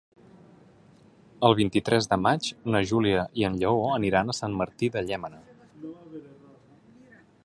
[1.49, 5.43] El vint-i-tres de maig na Júlia i en Lleó aniran a Sant Martí de Llémena.